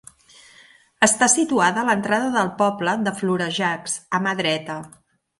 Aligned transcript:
Està 1.07 1.25
situada 1.33 1.83
a 1.83 1.85
l'entrada 1.89 2.31
del 2.35 2.49
poble 2.61 2.95
de 3.09 3.13
Florejacs, 3.19 3.99
a 4.19 4.21
mà 4.25 4.33
dreta. 4.41 4.79